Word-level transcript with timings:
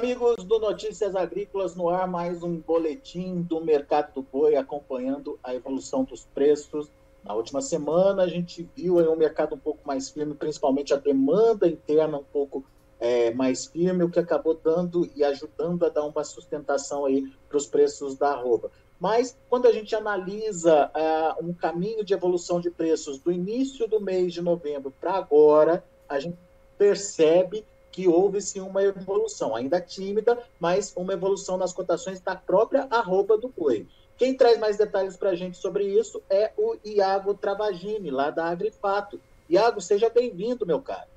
amigos 0.00 0.42
do 0.46 0.58
Notícias 0.58 1.14
Agrícolas, 1.14 1.76
no 1.76 1.90
ar 1.90 2.08
mais 2.08 2.42
um 2.42 2.56
boletim 2.56 3.42
do 3.42 3.62
mercado 3.62 4.14
do 4.14 4.22
boi 4.22 4.56
acompanhando 4.56 5.38
a 5.44 5.54
evolução 5.54 6.04
dos 6.04 6.24
preços. 6.24 6.90
Na 7.22 7.34
última 7.34 7.60
semana 7.60 8.22
a 8.22 8.26
gente 8.26 8.66
viu 8.74 8.98
aí 8.98 9.06
um 9.06 9.14
mercado 9.14 9.56
um 9.56 9.58
pouco 9.58 9.86
mais 9.86 10.08
firme, 10.08 10.32
principalmente 10.32 10.94
a 10.94 10.96
demanda 10.96 11.68
interna 11.68 12.16
um 12.16 12.24
pouco 12.24 12.64
é, 12.98 13.30
mais 13.34 13.66
firme, 13.66 14.02
o 14.02 14.08
que 14.08 14.18
acabou 14.18 14.54
dando 14.54 15.06
e 15.14 15.22
ajudando 15.22 15.84
a 15.84 15.90
dar 15.90 16.06
uma 16.06 16.24
sustentação 16.24 17.04
aí 17.04 17.30
para 17.46 17.58
os 17.58 17.66
preços 17.66 18.16
da 18.16 18.30
arroba. 18.30 18.70
Mas 18.98 19.36
quando 19.50 19.66
a 19.66 19.72
gente 19.72 19.94
analisa 19.94 20.90
uh, 20.96 21.44
um 21.44 21.52
caminho 21.52 22.02
de 22.02 22.14
evolução 22.14 22.58
de 22.58 22.70
preços 22.70 23.18
do 23.18 23.30
início 23.30 23.86
do 23.86 24.00
mês 24.00 24.32
de 24.32 24.40
novembro 24.40 24.90
para 24.98 25.12
agora, 25.12 25.84
a 26.08 26.18
gente 26.18 26.38
percebe 26.78 27.66
que 27.90 28.06
houve 28.06 28.40
sim 28.40 28.60
uma 28.60 28.82
evolução, 28.82 29.54
ainda 29.54 29.80
tímida, 29.80 30.38
mas 30.58 30.92
uma 30.96 31.12
evolução 31.12 31.56
nas 31.56 31.72
cotações 31.72 32.20
da 32.20 32.34
própria 32.34 32.86
arroba 32.90 33.36
do 33.36 33.48
boi. 33.48 33.86
Quem 34.16 34.36
traz 34.36 34.58
mais 34.58 34.76
detalhes 34.76 35.16
para 35.16 35.30
a 35.30 35.34
gente 35.34 35.56
sobre 35.56 35.84
isso 35.84 36.22
é 36.28 36.52
o 36.56 36.76
Iago 36.84 37.34
Travagini, 37.34 38.10
lá 38.10 38.30
da 38.30 38.46
Agrifato. 38.46 39.18
Iago, 39.48 39.80
seja 39.80 40.10
bem-vindo, 40.10 40.66
meu 40.66 40.80
caro. 40.80 41.08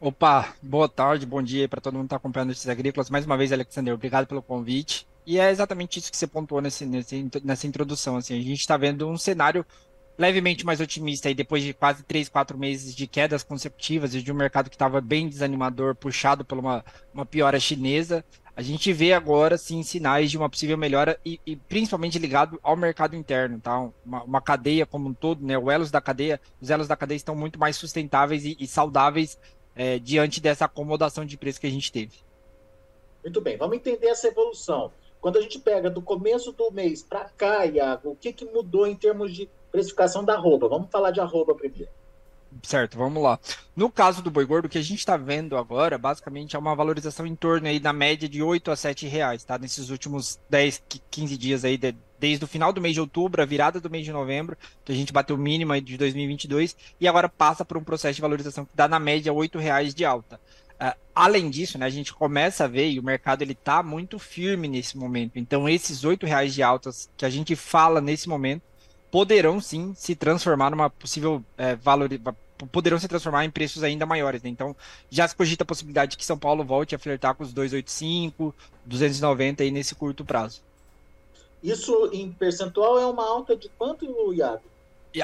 Opa, 0.00 0.54
boa 0.60 0.88
tarde, 0.88 1.24
bom 1.24 1.42
dia 1.42 1.68
para 1.68 1.80
todo 1.80 1.94
mundo 1.94 2.04
que 2.04 2.06
está 2.08 2.16
acompanhando 2.16 2.48
Notícias 2.48 2.70
Agrícolas. 2.70 3.10
Mais 3.10 3.24
uma 3.24 3.36
vez, 3.36 3.52
Alexander, 3.52 3.94
obrigado 3.94 4.26
pelo 4.26 4.42
convite. 4.42 5.06
E 5.26 5.38
é 5.38 5.50
exatamente 5.50 5.98
isso 5.98 6.10
que 6.10 6.16
você 6.16 6.26
pontuou 6.26 6.60
nesse, 6.60 6.84
nesse 6.84 7.30
nessa 7.42 7.66
introdução. 7.66 8.16
Assim, 8.16 8.38
a 8.38 8.42
gente 8.42 8.60
está 8.60 8.76
vendo 8.76 9.08
um 9.08 9.16
cenário 9.16 9.64
levemente 10.16 10.64
mais 10.64 10.80
otimista 10.80 11.28
aí 11.28 11.34
depois 11.34 11.62
de 11.62 11.74
quase 11.74 12.02
três, 12.04 12.28
quatro 12.28 12.56
meses 12.56 12.94
de 12.94 13.06
quedas 13.06 13.42
consecutivas 13.42 14.14
e 14.14 14.22
de 14.22 14.32
um 14.32 14.34
mercado 14.34 14.70
que 14.70 14.76
estava 14.76 15.00
bem 15.00 15.28
desanimador, 15.28 15.94
puxado 15.94 16.44
por 16.44 16.58
uma, 16.58 16.84
uma 17.12 17.26
piora 17.26 17.58
chinesa. 17.58 18.24
A 18.56 18.62
gente 18.62 18.92
vê 18.92 19.12
agora 19.12 19.58
sim 19.58 19.82
sinais 19.82 20.30
de 20.30 20.38
uma 20.38 20.48
possível 20.48 20.78
melhora 20.78 21.18
e, 21.24 21.40
e 21.44 21.56
principalmente 21.56 22.20
ligado 22.20 22.60
ao 22.62 22.76
mercado 22.76 23.16
interno, 23.16 23.58
tá? 23.58 23.90
Uma, 24.06 24.22
uma, 24.22 24.40
cadeia 24.40 24.86
como 24.86 25.08
um 25.08 25.14
todo, 25.14 25.44
né? 25.44 25.58
Os 25.58 25.68
elos 25.68 25.90
da 25.90 26.00
cadeia, 26.00 26.40
os 26.60 26.70
elos 26.70 26.86
da 26.86 26.94
cadeia 26.94 27.16
estão 27.16 27.34
muito 27.34 27.58
mais 27.58 27.76
sustentáveis 27.76 28.44
e, 28.44 28.56
e 28.60 28.66
saudáveis 28.68 29.36
é, 29.74 29.98
diante 29.98 30.40
dessa 30.40 30.66
acomodação 30.66 31.24
de 31.24 31.36
preço 31.36 31.60
que 31.60 31.66
a 31.66 31.70
gente 31.70 31.90
teve. 31.90 32.12
Muito 33.24 33.40
bem, 33.40 33.56
vamos 33.56 33.76
entender 33.76 34.06
essa 34.06 34.28
evolução. 34.28 34.92
Quando 35.20 35.38
a 35.38 35.40
gente 35.40 35.58
pega 35.58 35.90
do 35.90 36.02
começo 36.02 36.52
do 36.52 36.70
mês 36.70 37.02
para 37.02 37.24
cá, 37.24 37.64
Iago, 37.64 38.10
o 38.10 38.16
que, 38.16 38.32
que 38.32 38.44
mudou 38.44 38.86
em 38.86 38.94
termos 38.94 39.34
de 39.34 39.48
precificação 39.74 40.24
da 40.24 40.34
arroba? 40.34 40.68
Vamos 40.68 40.88
falar 40.88 41.10
de 41.10 41.20
arroba 41.20 41.52
primeiro. 41.52 41.90
Certo, 42.62 42.96
vamos 42.96 43.20
lá. 43.20 43.40
No 43.74 43.90
caso 43.90 44.22
do 44.22 44.30
boi 44.30 44.44
gordo, 44.44 44.66
o 44.66 44.68
que 44.68 44.78
a 44.78 44.82
gente 44.82 45.00
está 45.00 45.16
vendo 45.16 45.56
agora, 45.56 45.98
basicamente, 45.98 46.54
é 46.54 46.58
uma 46.58 46.76
valorização 46.76 47.26
em 47.26 47.34
torno 47.34 47.66
aí 47.66 47.80
da 47.80 47.92
média 47.92 48.28
de 48.28 48.40
8 48.40 48.70
a 48.70 48.76
7 48.76 49.08
reais, 49.08 49.42
tá? 49.42 49.58
Nesses 49.58 49.90
últimos 49.90 50.38
10, 50.48 50.84
15 51.10 51.36
dias 51.36 51.64
aí, 51.64 51.76
de, 51.76 51.96
desde 52.20 52.44
o 52.44 52.48
final 52.48 52.72
do 52.72 52.80
mês 52.80 52.94
de 52.94 53.00
outubro, 53.00 53.42
a 53.42 53.44
virada 53.44 53.80
do 53.80 53.90
mês 53.90 54.04
de 54.04 54.12
novembro, 54.12 54.56
que 54.84 54.92
a 54.92 54.94
gente 54.94 55.12
bateu 55.12 55.34
o 55.34 55.38
mínimo 55.38 55.72
aí 55.72 55.80
de 55.80 55.96
2022, 55.98 56.76
e 57.00 57.08
agora 57.08 57.28
passa 57.28 57.64
por 57.64 57.76
um 57.76 57.82
processo 57.82 58.14
de 58.14 58.22
valorização 58.22 58.64
que 58.64 58.76
dá 58.76 58.86
na 58.86 59.00
média 59.00 59.32
8 59.32 59.58
reais 59.58 59.92
de 59.92 60.04
alta. 60.04 60.40
Uh, 60.74 60.96
além 61.12 61.50
disso, 61.50 61.76
né, 61.76 61.86
a 61.86 61.90
gente 61.90 62.14
começa 62.14 62.64
a 62.64 62.68
ver 62.68 62.88
e 62.88 63.00
o 63.00 63.02
mercado 63.02 63.42
ele 63.42 63.52
está 63.52 63.82
muito 63.82 64.16
firme 64.18 64.68
nesse 64.68 64.96
momento. 64.96 65.38
Então, 65.38 65.68
esses 65.68 66.04
oito 66.04 66.24
reais 66.24 66.54
de 66.54 66.62
altas 66.62 67.10
que 67.16 67.24
a 67.24 67.30
gente 67.30 67.56
fala 67.56 68.00
nesse 68.00 68.28
momento 68.28 68.62
poderão 69.14 69.60
sim 69.60 69.94
se 69.94 70.16
transformar 70.16 70.70
numa 70.70 70.90
possível 70.90 71.40
é, 71.56 71.76
valor, 71.76 72.10
poderão 72.72 72.98
se 72.98 73.06
transformar 73.06 73.44
em 73.44 73.50
preços 73.50 73.84
ainda 73.84 74.04
maiores. 74.04 74.42
Né? 74.42 74.50
Então, 74.50 74.74
já 75.08 75.28
se 75.28 75.36
cogita 75.36 75.62
a 75.62 75.66
possibilidade 75.66 76.10
de 76.10 76.16
que 76.16 76.24
São 76.24 76.36
Paulo 76.36 76.64
volte 76.64 76.96
a 76.96 76.98
flertar 76.98 77.32
com 77.36 77.44
os 77.44 77.52
285, 77.52 78.52
290 78.84 79.62
aí 79.62 79.70
nesse 79.70 79.94
curto 79.94 80.24
prazo. 80.24 80.62
Isso 81.62 82.10
em 82.12 82.32
percentual 82.32 82.98
é 82.98 83.06
uma 83.06 83.24
alta 83.24 83.54
de 83.54 83.68
quanto, 83.78 84.04
Iago? 84.34 84.62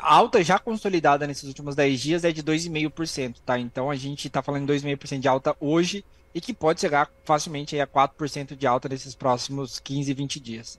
a 0.01 0.15
alta 0.15 0.41
já 0.45 0.57
consolidada 0.57 1.27
nesses 1.27 1.49
últimos 1.49 1.75
10 1.75 2.01
dias 2.01 2.23
é 2.23 2.31
de 2.31 2.45
2,5%, 2.45 3.39
tá? 3.45 3.59
Então 3.59 3.91
a 3.91 3.97
gente 3.97 4.29
está 4.29 4.41
falando 4.41 4.73
de 4.73 4.73
2,5% 4.73 5.19
de 5.19 5.27
alta 5.27 5.57
hoje 5.59 6.05
e 6.33 6.41
que 6.41 6.55
pode 6.55 6.81
chegar 6.81 7.11
facilmente 7.25 7.77
a 7.81 7.89
4% 7.89 8.55
de 8.55 8.69
alta 8.69 8.89
nesses 8.89 9.17
próximos 9.17 9.81
15, 9.81 10.15
20 10.15 10.39
dias. 10.39 10.79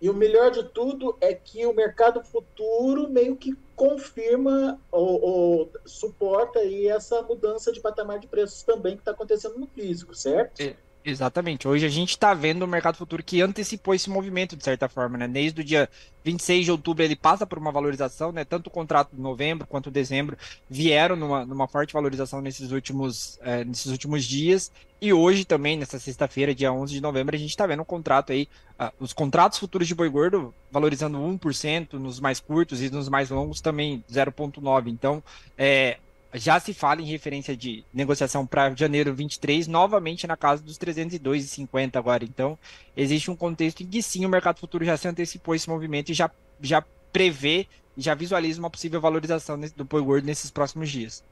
E 0.00 0.08
o 0.08 0.14
melhor 0.14 0.50
de 0.50 0.62
tudo 0.62 1.16
é 1.20 1.34
que 1.34 1.66
o 1.66 1.74
mercado 1.74 2.22
futuro 2.22 3.08
meio 3.08 3.36
que 3.36 3.56
confirma 3.74 4.80
ou, 4.90 5.20
ou 5.20 5.72
suporta 5.84 6.60
aí 6.60 6.88
essa 6.88 7.22
mudança 7.22 7.72
de 7.72 7.80
patamar 7.80 8.18
de 8.18 8.28
preços 8.28 8.62
também 8.62 8.94
que 8.94 9.02
está 9.02 9.10
acontecendo 9.10 9.58
no 9.58 9.66
físico, 9.66 10.14
certo? 10.14 10.60
É. 10.60 10.76
Exatamente. 11.08 11.66
Hoje 11.66 11.86
a 11.86 11.88
gente 11.88 12.10
está 12.10 12.34
vendo 12.34 12.62
o 12.62 12.68
mercado 12.68 12.96
futuro 12.96 13.22
que 13.22 13.40
antecipou 13.40 13.94
esse 13.94 14.10
movimento, 14.10 14.54
de 14.54 14.62
certa 14.62 14.90
forma, 14.90 15.16
né? 15.16 15.26
Desde 15.26 15.62
o 15.62 15.64
dia 15.64 15.88
26 16.22 16.66
de 16.66 16.70
outubro 16.70 17.02
ele 17.02 17.16
passa 17.16 17.46
por 17.46 17.56
uma 17.56 17.72
valorização, 17.72 18.30
né? 18.30 18.44
Tanto 18.44 18.66
o 18.66 18.70
contrato 18.70 19.16
de 19.16 19.20
novembro 19.20 19.66
quanto 19.66 19.90
dezembro 19.90 20.36
vieram 20.68 21.16
numa, 21.16 21.46
numa 21.46 21.66
forte 21.66 21.94
valorização 21.94 22.42
nesses 22.42 22.72
últimos, 22.72 23.38
é, 23.40 23.64
nesses 23.64 23.86
últimos 23.86 24.22
dias. 24.24 24.70
E 25.00 25.10
hoje 25.10 25.46
também, 25.46 25.78
nessa 25.78 25.98
sexta-feira, 25.98 26.54
dia 26.54 26.70
11 26.72 26.92
de 26.92 27.00
novembro, 27.00 27.34
a 27.34 27.38
gente 27.38 27.50
está 27.50 27.66
vendo 27.66 27.80
um 27.80 27.86
contrato 27.86 28.32
aí, 28.32 28.46
uh, 28.78 28.92
os 29.00 29.14
contratos 29.14 29.58
futuros 29.58 29.88
de 29.88 29.94
boi 29.94 30.10
gordo 30.10 30.52
valorizando 30.70 31.16
1%, 31.18 31.94
nos 31.94 32.20
mais 32.20 32.38
curtos 32.38 32.82
e 32.82 32.90
nos 32.90 33.08
mais 33.08 33.30
longos 33.30 33.62
também 33.62 34.04
0,9%. 34.10 34.88
Então, 34.88 35.22
é, 35.56 35.98
já 36.34 36.60
se 36.60 36.74
fala 36.74 37.00
em 37.00 37.06
referência 37.06 37.56
de 37.56 37.84
negociação 37.92 38.46
para 38.46 38.74
janeiro 38.74 39.14
23, 39.14 39.66
novamente 39.66 40.26
na 40.26 40.36
casa 40.36 40.62
dos 40.62 40.78
302,50 40.78 41.96
agora. 41.96 42.24
Então, 42.24 42.58
existe 42.96 43.30
um 43.30 43.36
contexto 43.36 43.82
em 43.82 43.86
que 43.86 44.02
sim, 44.02 44.26
o 44.26 44.28
mercado 44.28 44.58
futuro 44.58 44.84
já 44.84 44.96
se 44.96 45.08
antecipou 45.08 45.54
esse 45.54 45.68
movimento 45.68 46.10
e 46.10 46.14
já, 46.14 46.30
já 46.60 46.84
prevê, 47.12 47.66
já 47.96 48.14
visualiza 48.14 48.60
uma 48.60 48.70
possível 48.70 49.00
valorização 49.00 49.58
do 49.74 49.84
boi 49.84 50.02
gordo 50.02 50.26
nesses 50.26 50.50
próximos 50.50 50.90
dias. 50.90 51.24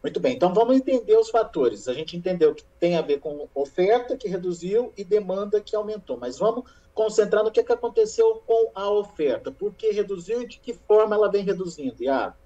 Muito 0.00 0.20
bem, 0.20 0.36
então 0.36 0.54
vamos 0.54 0.76
entender 0.76 1.16
os 1.16 1.28
fatores. 1.28 1.88
A 1.88 1.92
gente 1.92 2.16
entendeu 2.16 2.54
que 2.54 2.62
tem 2.78 2.96
a 2.96 3.02
ver 3.02 3.18
com 3.18 3.48
oferta 3.52 4.16
que 4.16 4.28
reduziu 4.28 4.92
e 4.96 5.02
demanda 5.02 5.60
que 5.60 5.74
aumentou, 5.74 6.16
mas 6.16 6.38
vamos 6.38 6.70
concentrar 6.94 7.42
no 7.42 7.50
que, 7.50 7.60
é 7.60 7.64
que 7.64 7.72
aconteceu 7.72 8.40
com 8.46 8.70
a 8.74 8.88
oferta. 8.90 9.50
Por 9.50 9.74
que 9.74 9.90
reduziu 9.90 10.42
e 10.42 10.46
de 10.46 10.58
que 10.58 10.72
forma 10.72 11.16
ela 11.16 11.30
vem 11.30 11.44
reduzindo, 11.44 12.02
Iago? 12.02 12.36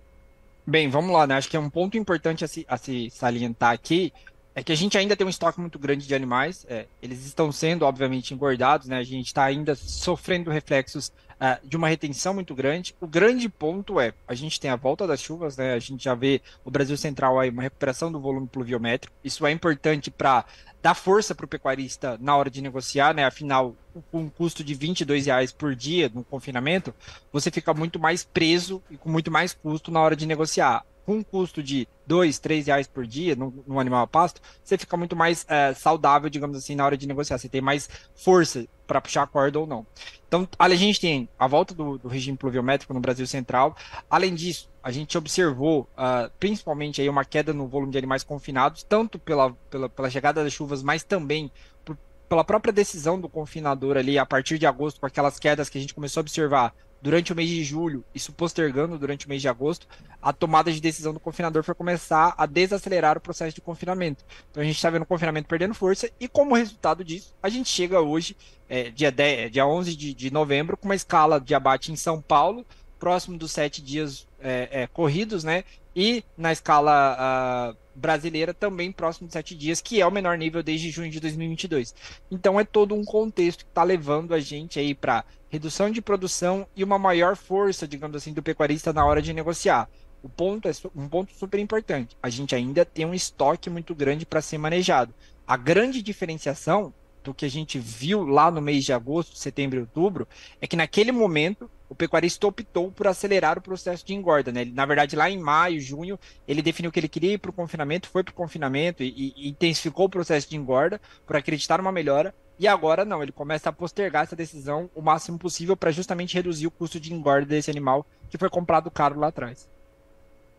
Bem, 0.66 0.88
vamos 0.88 1.12
lá, 1.12 1.26
né? 1.26 1.34
Acho 1.34 1.48
que 1.48 1.56
é 1.56 1.60
um 1.60 1.68
ponto 1.68 1.98
importante 1.98 2.44
a 2.44 2.48
se, 2.48 2.64
a 2.68 2.76
se 2.76 3.10
salientar 3.10 3.72
aqui 3.72 4.12
é 4.54 4.62
que 4.62 4.70
a 4.70 4.76
gente 4.76 4.96
ainda 4.98 5.16
tem 5.16 5.26
um 5.26 5.30
estoque 5.30 5.60
muito 5.60 5.78
grande 5.78 6.06
de 6.06 6.14
animais. 6.14 6.66
É, 6.68 6.86
eles 7.02 7.24
estão 7.24 7.50
sendo, 7.50 7.84
obviamente, 7.84 8.34
engordados, 8.34 8.86
né? 8.86 8.98
A 8.98 9.02
gente 9.02 9.26
está 9.26 9.44
ainda 9.44 9.74
sofrendo 9.74 10.50
reflexos 10.50 11.08
uh, 11.08 11.66
de 11.66 11.76
uma 11.76 11.88
retenção 11.88 12.34
muito 12.34 12.54
grande. 12.54 12.94
O 13.00 13.06
grande 13.06 13.48
ponto 13.48 13.98
é, 13.98 14.12
a 14.28 14.34
gente 14.34 14.60
tem 14.60 14.70
a 14.70 14.76
volta 14.76 15.06
das 15.06 15.20
chuvas, 15.20 15.56
né? 15.56 15.72
A 15.72 15.78
gente 15.78 16.04
já 16.04 16.14
vê 16.14 16.40
o 16.64 16.70
Brasil 16.70 16.96
Central 16.96 17.40
aí 17.40 17.48
uma 17.50 17.62
recuperação 17.62 18.12
do 18.12 18.20
volume 18.20 18.46
pluviométrico. 18.46 19.16
Isso 19.24 19.46
é 19.46 19.50
importante 19.50 20.10
para 20.10 20.44
dar 20.82 20.94
força 20.94 21.34
para 21.34 21.44
o 21.44 21.48
pecuarista 21.48 22.18
na 22.20 22.36
hora 22.36 22.50
de 22.50 22.60
negociar, 22.60 23.14
né? 23.14 23.24
Afinal, 23.24 23.76
com 24.10 24.22
um 24.22 24.28
custo 24.28 24.64
de 24.64 24.74
22 24.74 25.26
reais 25.26 25.52
por 25.52 25.76
dia 25.76 26.10
no 26.12 26.24
confinamento, 26.24 26.92
você 27.32 27.50
fica 27.50 27.72
muito 27.72 28.00
mais 28.00 28.24
preso 28.24 28.82
e 28.90 28.96
com 28.96 29.08
muito 29.08 29.30
mais 29.30 29.54
custo 29.54 29.92
na 29.92 30.00
hora 30.00 30.16
de 30.16 30.26
negociar 30.26 30.84
com 31.04 31.16
um 31.16 31.22
custo 31.22 31.62
de 31.62 31.88
dois, 32.06 32.38
três 32.38 32.66
reais 32.66 32.86
por 32.86 33.06
dia 33.06 33.34
no, 33.34 33.52
no 33.66 33.78
animal 33.78 34.02
a 34.02 34.06
pasto, 34.06 34.40
você 34.62 34.76
fica 34.76 34.96
muito 34.96 35.16
mais 35.16 35.44
é, 35.48 35.72
saudável, 35.74 36.28
digamos 36.28 36.56
assim, 36.56 36.74
na 36.74 36.84
hora 36.84 36.96
de 36.96 37.06
negociar. 37.06 37.38
Você 37.38 37.48
tem 37.48 37.60
mais 37.60 37.88
força 38.14 38.66
para 38.86 39.00
puxar 39.00 39.22
a 39.22 39.26
corda 39.26 39.58
ou 39.58 39.66
não. 39.66 39.86
Então, 40.28 40.48
a 40.58 40.68
gente 40.70 41.00
tem 41.00 41.28
a 41.38 41.46
volta 41.46 41.74
do, 41.74 41.98
do, 41.98 42.08
regime 42.08 42.36
pluviométrico 42.36 42.92
no 42.92 43.00
Brasil 43.00 43.26
Central. 43.26 43.76
Além 44.08 44.34
disso, 44.34 44.70
a 44.82 44.90
gente 44.90 45.16
observou 45.16 45.88
uh, 45.92 46.30
principalmente 46.38 47.00
aí 47.00 47.08
uma 47.08 47.24
queda 47.24 47.52
no 47.52 47.66
volume 47.66 47.92
de 47.92 47.98
animais 47.98 48.22
confinados, 48.22 48.82
tanto 48.82 49.18
pela, 49.18 49.52
pela, 49.70 49.88
pela 49.88 50.10
chegada 50.10 50.42
das 50.42 50.52
chuvas, 50.52 50.82
mas 50.82 51.04
também 51.04 51.50
por, 51.84 51.96
pela 52.28 52.44
própria 52.44 52.72
decisão 52.72 53.20
do 53.20 53.28
confinador 53.28 53.96
ali 53.96 54.18
a 54.18 54.26
partir 54.26 54.58
de 54.58 54.66
agosto, 54.66 55.00
com 55.00 55.06
aquelas 55.06 55.38
quedas 55.38 55.68
que 55.68 55.78
a 55.78 55.80
gente 55.80 55.94
começou 55.94 56.20
a 56.20 56.22
observar 56.22 56.74
durante 57.02 57.32
o 57.32 57.36
mês 57.36 57.48
de 57.48 57.64
julho, 57.64 58.04
isso 58.14 58.32
postergando 58.32 58.96
durante 58.96 59.26
o 59.26 59.28
mês 59.28 59.42
de 59.42 59.48
agosto, 59.48 59.88
a 60.22 60.32
tomada 60.32 60.72
de 60.72 60.80
decisão 60.80 61.12
do 61.12 61.18
confinador 61.18 61.64
foi 61.64 61.74
começar 61.74 62.32
a 62.38 62.46
desacelerar 62.46 63.18
o 63.18 63.20
processo 63.20 63.54
de 63.54 63.60
confinamento. 63.60 64.24
Então 64.50 64.62
a 64.62 64.64
gente 64.64 64.76
está 64.76 64.88
vendo 64.88 65.02
o 65.02 65.06
confinamento 65.06 65.48
perdendo 65.48 65.74
força 65.74 66.08
e 66.20 66.28
como 66.28 66.54
resultado 66.54 67.04
disso, 67.04 67.34
a 67.42 67.48
gente 67.48 67.68
chega 67.68 68.00
hoje, 68.00 68.36
é, 68.68 68.88
dia, 68.90 69.10
10, 69.10 69.50
dia 69.50 69.66
11 69.66 69.96
de, 69.96 70.14
de 70.14 70.30
novembro, 70.30 70.76
com 70.76 70.86
uma 70.86 70.94
escala 70.94 71.40
de 71.40 71.54
abate 71.54 71.90
em 71.90 71.96
São 71.96 72.22
Paulo, 72.22 72.64
próximo 73.00 73.36
dos 73.36 73.50
sete 73.50 73.82
dias 73.82 74.28
é, 74.40 74.82
é, 74.82 74.86
corridos, 74.86 75.42
né? 75.42 75.64
E 75.94 76.24
na 76.38 76.52
escala 76.52 77.74
uh, 77.74 77.76
brasileira 77.94 78.54
também 78.54 78.90
próximo 78.92 79.26
de 79.26 79.32
sete 79.32 79.54
dias, 79.54 79.80
que 79.80 80.00
é 80.00 80.06
o 80.06 80.10
menor 80.10 80.36
nível 80.38 80.62
desde 80.62 80.90
junho 80.90 81.10
de 81.10 81.20
2022. 81.20 81.94
Então 82.30 82.58
é 82.58 82.64
todo 82.64 82.94
um 82.94 83.04
contexto 83.04 83.64
que 83.64 83.70
está 83.70 83.82
levando 83.82 84.34
a 84.34 84.40
gente 84.40 84.78
aí 84.78 84.94
para 84.94 85.24
redução 85.48 85.90
de 85.90 86.00
produção 86.00 86.66
e 86.74 86.82
uma 86.82 86.98
maior 86.98 87.36
força, 87.36 87.86
digamos 87.86 88.16
assim, 88.16 88.32
do 88.32 88.42
pecuarista 88.42 88.92
na 88.92 89.04
hora 89.04 89.20
de 89.20 89.32
negociar. 89.32 89.88
O 90.22 90.28
ponto 90.28 90.68
é 90.68 90.72
um 90.94 91.08
ponto 91.08 91.32
super 91.34 91.58
importante. 91.58 92.16
A 92.22 92.30
gente 92.30 92.54
ainda 92.54 92.84
tem 92.84 93.04
um 93.04 93.12
estoque 93.12 93.68
muito 93.68 93.94
grande 93.94 94.24
para 94.24 94.40
ser 94.40 94.56
manejado. 94.56 95.12
A 95.46 95.56
grande 95.56 96.00
diferenciação 96.00 96.94
do 97.22 97.34
que 97.34 97.44
a 97.44 97.50
gente 97.50 97.78
viu 97.78 98.24
lá 98.24 98.50
no 98.50 98.60
mês 98.60 98.84
de 98.84 98.92
agosto, 98.92 99.36
setembro 99.36 99.78
e 99.78 99.80
outubro, 99.80 100.26
é 100.60 100.66
que 100.66 100.76
naquele 100.76 101.12
momento 101.12 101.70
o 101.92 101.94
pecuarista 101.94 102.46
optou 102.46 102.90
por 102.90 103.06
acelerar 103.06 103.58
o 103.58 103.60
processo 103.60 104.04
de 104.04 104.14
engorda. 104.14 104.50
Né? 104.50 104.62
Ele, 104.62 104.72
na 104.72 104.86
verdade, 104.86 105.14
lá 105.14 105.28
em 105.28 105.38
maio, 105.38 105.78
junho, 105.78 106.18
ele 106.48 106.62
definiu 106.62 106.90
que 106.90 106.98
ele 106.98 107.08
queria 107.08 107.34
ir 107.34 107.38
para 107.38 107.50
o 107.50 107.54
confinamento, 107.54 108.08
foi 108.08 108.24
para 108.24 108.32
o 108.32 108.34
confinamento 108.34 109.02
e, 109.02 109.34
e, 109.36 109.50
intensificou 109.50 110.06
o 110.06 110.08
processo 110.08 110.48
de 110.48 110.56
engorda 110.56 110.98
por 111.26 111.36
acreditar 111.36 111.76
numa 111.76 111.92
melhora. 111.92 112.34
E 112.58 112.66
agora 112.66 113.04
não, 113.04 113.22
ele 113.22 113.30
começa 113.30 113.68
a 113.68 113.72
postergar 113.72 114.22
essa 114.22 114.34
decisão 114.34 114.88
o 114.94 115.02
máximo 115.02 115.38
possível 115.38 115.76
para 115.76 115.90
justamente 115.90 116.34
reduzir 116.34 116.66
o 116.66 116.70
custo 116.70 116.98
de 116.98 117.12
engorda 117.12 117.44
desse 117.44 117.70
animal 117.70 118.06
que 118.30 118.38
foi 118.38 118.48
comprado 118.48 118.90
caro 118.90 119.20
lá 119.20 119.26
atrás. 119.26 119.68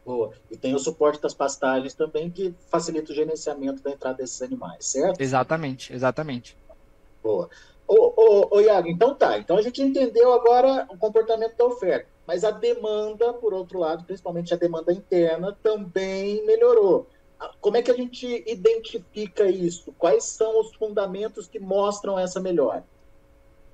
Boa. 0.05 0.33
E 0.51 0.57
tem 0.57 0.75
o 0.75 0.79
suporte 0.79 1.19
das 1.19 1.33
pastagens 1.33 1.95
também, 1.95 2.29
que 2.29 2.53
facilita 2.69 3.11
o 3.11 3.15
gerenciamento 3.15 3.81
da 3.81 3.89
entrada 3.89 4.17
desses 4.17 4.41
animais, 4.41 4.85
certo? 4.85 5.19
Exatamente, 5.19 5.91
exatamente. 5.91 6.55
Boa. 7.23 7.49
Ô, 7.87 8.13
ô, 8.15 8.57
ô, 8.57 8.61
Iago, 8.61 8.87
então 8.87 9.13
tá. 9.13 9.37
Então 9.37 9.57
a 9.57 9.61
gente 9.61 9.81
entendeu 9.81 10.33
agora 10.33 10.87
o 10.89 10.97
comportamento 10.97 11.55
da 11.57 11.65
oferta. 11.65 12.07
Mas 12.25 12.43
a 12.43 12.51
demanda, 12.51 13.33
por 13.33 13.53
outro 13.53 13.79
lado, 13.79 14.05
principalmente 14.05 14.53
a 14.53 14.57
demanda 14.57 14.93
interna, 14.93 15.57
também 15.61 16.45
melhorou. 16.45 17.07
Como 17.59 17.75
é 17.75 17.81
que 17.81 17.91
a 17.91 17.95
gente 17.95 18.43
identifica 18.47 19.45
isso? 19.45 19.93
Quais 19.97 20.23
são 20.23 20.61
os 20.61 20.73
fundamentos 20.75 21.47
que 21.47 21.59
mostram 21.59 22.17
essa 22.17 22.39
melhora? 22.39 22.85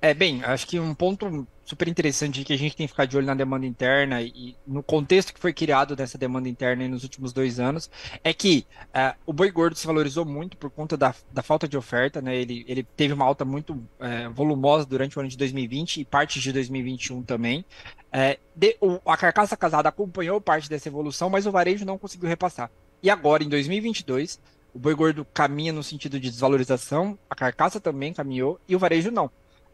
É, 0.02 0.12
bem, 0.14 0.42
acho 0.42 0.66
que 0.66 0.80
um 0.80 0.94
ponto 0.94 1.46
super 1.70 1.86
interessante 1.86 2.44
que 2.44 2.52
a 2.52 2.58
gente 2.58 2.76
tem 2.76 2.86
que 2.86 2.92
ficar 2.92 3.04
de 3.04 3.16
olho 3.16 3.26
na 3.26 3.34
demanda 3.34 3.64
interna 3.64 4.20
e 4.20 4.56
no 4.66 4.82
contexto 4.82 5.32
que 5.32 5.38
foi 5.38 5.52
criado 5.52 5.94
dessa 5.94 6.18
demanda 6.18 6.48
interna 6.48 6.86
nos 6.88 7.04
últimos 7.04 7.32
dois 7.32 7.60
anos 7.60 7.88
é 8.24 8.34
que 8.34 8.66
uh, 8.88 9.16
o 9.24 9.32
boi 9.32 9.50
gordo 9.52 9.76
se 9.76 9.86
valorizou 9.86 10.24
muito 10.24 10.56
por 10.56 10.68
conta 10.68 10.96
da, 10.96 11.14
da 11.32 11.42
falta 11.42 11.68
de 11.68 11.76
oferta, 11.76 12.20
né? 12.20 12.36
Ele, 12.36 12.64
ele 12.66 12.82
teve 12.82 13.14
uma 13.14 13.24
alta 13.24 13.44
muito 13.44 13.74
uh, 13.74 14.32
volumosa 14.34 14.84
durante 14.84 15.16
o 15.16 15.20
ano 15.20 15.28
de 15.28 15.36
2020 15.36 16.00
e 16.00 16.04
parte 16.04 16.40
de 16.40 16.52
2021 16.52 17.22
também. 17.22 17.64
Uh, 18.08 18.38
de, 18.54 18.76
o, 18.80 18.98
a 19.06 19.16
carcaça 19.16 19.56
casada 19.56 19.88
acompanhou 19.88 20.40
parte 20.40 20.68
dessa 20.68 20.88
evolução, 20.88 21.30
mas 21.30 21.46
o 21.46 21.52
varejo 21.52 21.84
não 21.84 21.96
conseguiu 21.96 22.28
repassar. 22.28 22.68
E 23.00 23.08
agora, 23.08 23.44
em 23.44 23.48
2022, 23.48 24.40
o 24.74 24.78
boi 24.78 24.94
gordo 24.94 25.24
caminha 25.32 25.72
no 25.72 25.84
sentido 25.84 26.18
de 26.18 26.30
desvalorização, 26.30 27.16
a 27.28 27.34
carcaça 27.36 27.80
também 27.80 28.12
caminhou 28.12 28.60
e 28.68 28.74
o 28.74 28.78
varejo 28.78 29.10
não. 29.12 29.30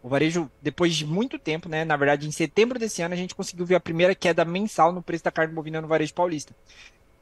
O 0.06 0.08
varejo, 0.08 0.48
depois 0.62 0.94
de 0.94 1.04
muito 1.04 1.36
tempo, 1.36 1.68
né? 1.68 1.84
Na 1.84 1.96
verdade, 1.96 2.28
em 2.28 2.30
setembro 2.30 2.78
desse 2.78 3.02
ano, 3.02 3.12
a 3.12 3.16
gente 3.16 3.34
conseguiu 3.34 3.66
ver 3.66 3.74
a 3.74 3.80
primeira 3.80 4.14
queda 4.14 4.44
mensal 4.44 4.92
no 4.92 5.02
preço 5.02 5.24
da 5.24 5.32
carne 5.32 5.52
bovina 5.52 5.80
no 5.80 5.88
varejo 5.88 6.14
paulista. 6.14 6.54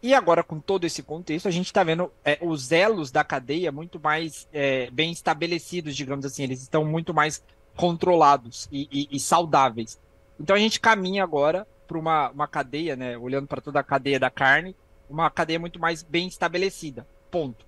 E 0.03 0.13
agora, 0.13 0.45
com 0.45 0.61
todo 0.61 0.85
esse 0.85 1.03
contexto, 1.03 1.49
a 1.49 1.51
gente 1.51 1.65
está 1.65 1.83
vendo 1.83 2.13
é, 2.23 2.37
os 2.43 2.73
elos 2.73 3.11
da 3.11 3.25
cadeia 3.25 3.73
muito 3.73 3.99
mais 3.99 4.47
é, 4.53 4.91
bem 4.91 5.11
estabelecidos, 5.13 5.97
digamos 5.97 6.27
assim. 6.27 6.43
Eles 6.43 6.61
estão 6.61 6.85
muito 6.85 7.15
mais 7.15 7.43
controlados 7.75 8.69
e, 8.71 8.87
e, 8.93 9.09
e 9.17 9.19
saudáveis. 9.19 9.99
Então 10.39 10.55
a 10.55 10.59
gente 10.59 10.79
caminha 10.79 11.25
agora 11.25 11.67
para 11.89 11.97
uma, 11.97 12.29
uma 12.33 12.47
cadeia, 12.47 12.95
né? 12.95 13.17
Olhando 13.17 13.47
para 13.47 13.63
toda 13.63 13.81
a 13.81 13.83
cadeia 13.83 14.21
da 14.21 14.29
carne, 14.29 14.77
uma 15.09 15.31
cadeia 15.31 15.59
muito 15.59 15.81
mais 15.81 16.03
bem 16.03 16.29
estabelecida. 16.29 17.07
Ponto. 17.31 17.65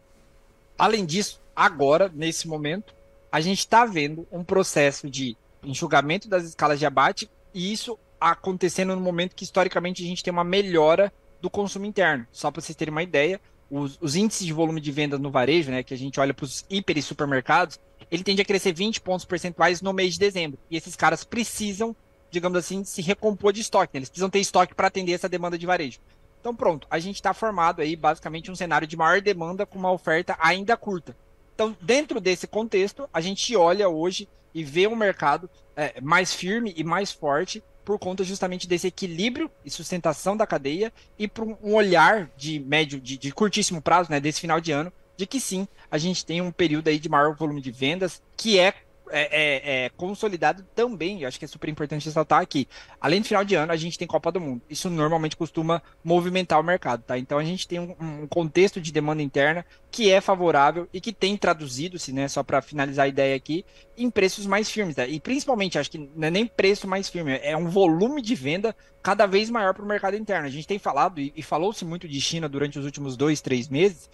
Além 0.76 1.06
disso, 1.06 1.40
agora, 1.56 2.12
nesse 2.14 2.46
momento, 2.46 2.94
a 3.36 3.40
gente 3.42 3.58
está 3.58 3.84
vendo 3.84 4.26
um 4.32 4.42
processo 4.42 5.10
de 5.10 5.36
enxugamento 5.62 6.26
das 6.26 6.44
escalas 6.44 6.78
de 6.78 6.86
abate 6.86 7.30
e 7.52 7.70
isso 7.70 7.98
acontecendo 8.18 8.96
no 8.96 9.02
momento 9.02 9.36
que 9.36 9.44
historicamente 9.44 10.02
a 10.02 10.06
gente 10.06 10.24
tem 10.24 10.32
uma 10.32 10.42
melhora 10.42 11.12
do 11.38 11.50
consumo 11.50 11.84
interno. 11.84 12.26
Só 12.32 12.50
para 12.50 12.62
vocês 12.62 12.74
terem 12.74 12.92
uma 12.92 13.02
ideia, 13.02 13.38
os, 13.70 13.98
os, 14.00 14.16
índices 14.16 14.46
de 14.46 14.54
volume 14.54 14.80
de 14.80 14.90
venda 14.90 15.18
no 15.18 15.30
varejo, 15.30 15.70
né, 15.70 15.82
que 15.82 15.92
a 15.92 15.98
gente 15.98 16.18
olha 16.18 16.32
para 16.32 16.44
os 16.44 16.64
hiper 16.70 16.96
e 16.96 17.02
supermercados, 17.02 17.78
ele 18.10 18.24
tende 18.24 18.40
a 18.40 18.44
crescer 18.44 18.72
20 18.72 19.02
pontos 19.02 19.26
percentuais 19.26 19.82
no 19.82 19.92
mês 19.92 20.14
de 20.14 20.20
dezembro. 20.20 20.58
E 20.70 20.76
esses 20.78 20.96
caras 20.96 21.22
precisam, 21.22 21.94
digamos 22.30 22.56
assim, 22.56 22.84
se 22.84 23.02
recompor 23.02 23.52
de 23.52 23.60
estoque. 23.60 23.92
Né? 23.92 23.98
Eles 23.98 24.08
precisam 24.08 24.30
ter 24.30 24.40
estoque 24.40 24.74
para 24.74 24.88
atender 24.88 25.12
essa 25.12 25.28
demanda 25.28 25.58
de 25.58 25.66
varejo. 25.66 25.98
Então 26.40 26.56
pronto, 26.56 26.86
a 26.90 26.98
gente 26.98 27.16
está 27.16 27.34
formado 27.34 27.82
aí 27.82 27.96
basicamente 27.96 28.50
um 28.50 28.56
cenário 28.56 28.88
de 28.88 28.96
maior 28.96 29.20
demanda 29.20 29.66
com 29.66 29.78
uma 29.78 29.92
oferta 29.92 30.38
ainda 30.40 30.74
curta. 30.74 31.14
Então, 31.56 31.74
dentro 31.80 32.20
desse 32.20 32.46
contexto, 32.46 33.08
a 33.10 33.18
gente 33.18 33.56
olha 33.56 33.88
hoje 33.88 34.28
e 34.54 34.62
vê 34.62 34.86
um 34.86 34.94
mercado 34.94 35.48
é, 35.74 35.98
mais 36.02 36.34
firme 36.34 36.74
e 36.76 36.84
mais 36.84 37.10
forte 37.10 37.64
por 37.82 37.98
conta 37.98 38.22
justamente 38.22 38.68
desse 38.68 38.86
equilíbrio 38.86 39.50
e 39.64 39.70
sustentação 39.70 40.36
da 40.36 40.46
cadeia 40.46 40.92
e 41.18 41.26
por 41.26 41.44
um 41.62 41.74
olhar 41.74 42.30
de 42.36 42.60
médio, 42.60 43.00
de, 43.00 43.16
de 43.16 43.32
curtíssimo 43.32 43.80
prazo, 43.80 44.10
né, 44.10 44.20
desse 44.20 44.38
final 44.38 44.60
de 44.60 44.70
ano, 44.70 44.92
de 45.16 45.26
que 45.26 45.40
sim, 45.40 45.66
a 45.90 45.96
gente 45.96 46.26
tem 46.26 46.42
um 46.42 46.52
período 46.52 46.88
aí 46.88 46.98
de 46.98 47.08
maior 47.08 47.34
volume 47.34 47.62
de 47.62 47.70
vendas, 47.70 48.22
que 48.36 48.58
é 48.58 48.74
é, 49.10 49.22
é, 49.30 49.84
é, 49.84 49.90
consolidado 49.90 50.64
também, 50.74 51.22
eu 51.22 51.28
acho 51.28 51.38
que 51.38 51.44
é 51.44 51.48
super 51.48 51.68
importante 51.68 52.06
ressaltar 52.06 52.40
aqui. 52.40 52.68
Além 53.00 53.20
do 53.20 53.26
final 53.26 53.44
de 53.44 53.54
ano, 53.54 53.72
a 53.72 53.76
gente 53.76 53.98
tem 53.98 54.06
Copa 54.06 54.32
do 54.32 54.40
Mundo. 54.40 54.62
Isso 54.68 54.90
normalmente 54.90 55.36
costuma 55.36 55.82
movimentar 56.02 56.60
o 56.60 56.62
mercado, 56.62 57.02
tá? 57.02 57.18
Então 57.18 57.38
a 57.38 57.44
gente 57.44 57.66
tem 57.66 57.78
um, 57.78 57.94
um 57.98 58.26
contexto 58.26 58.80
de 58.80 58.92
demanda 58.92 59.22
interna 59.22 59.64
que 59.90 60.10
é 60.10 60.20
favorável 60.20 60.88
e 60.92 61.00
que 61.00 61.12
tem 61.12 61.36
traduzido-se, 61.36 62.12
né, 62.12 62.28
só 62.28 62.42
para 62.42 62.60
finalizar 62.60 63.06
a 63.06 63.08
ideia 63.08 63.34
aqui, 63.34 63.64
em 63.96 64.10
preços 64.10 64.46
mais 64.46 64.70
firmes, 64.70 64.96
tá? 64.96 65.06
E 65.06 65.18
principalmente, 65.18 65.78
acho 65.78 65.90
que 65.90 66.10
não 66.14 66.28
é 66.28 66.30
nem 66.30 66.46
preço 66.46 66.86
mais 66.86 67.08
firme, 67.08 67.38
é 67.42 67.56
um 67.56 67.68
volume 67.68 68.20
de 68.20 68.34
venda 68.34 68.76
cada 69.02 69.26
vez 69.26 69.48
maior 69.48 69.72
para 69.72 69.84
o 69.84 69.88
mercado 69.88 70.16
interno. 70.16 70.46
A 70.46 70.50
gente 70.50 70.66
tem 70.66 70.78
falado 70.78 71.20
e, 71.20 71.32
e 71.36 71.42
falou-se 71.42 71.84
muito 71.84 72.08
de 72.08 72.20
China 72.20 72.48
durante 72.48 72.78
os 72.78 72.84
últimos 72.84 73.16
dois, 73.16 73.40
três 73.40 73.68
meses. 73.68 74.10